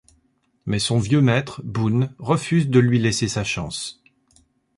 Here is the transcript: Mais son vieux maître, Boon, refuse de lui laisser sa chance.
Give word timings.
Mais 0.65 0.79
son 0.79 0.97
vieux 0.97 1.21
maître, 1.21 1.61
Boon, 1.63 2.09
refuse 2.17 2.69
de 2.69 2.79
lui 2.79 2.97
laisser 2.97 3.27
sa 3.27 3.43
chance. 3.43 4.01